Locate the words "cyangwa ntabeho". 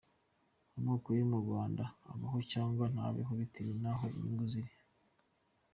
2.51-3.31